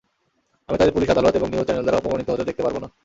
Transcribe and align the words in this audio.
আমি 0.69 0.77
তাদের 0.77 0.93
পুলিশ, 0.93 1.09
আদালত 1.09 1.33
এবং 1.35 1.49
নিউজ 1.49 1.65
চ্যানেল 1.65 1.83
দ্বারা 1.83 1.99
অপমানিত 1.99 2.27
হতে 2.29 2.43
দেখতে 2.43 2.63
পারব 2.63 2.77
না। 2.79 2.87